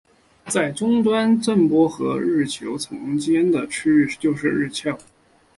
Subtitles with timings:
[0.47, 4.97] 在终端震波和日球层顶中间的区域就是日鞘。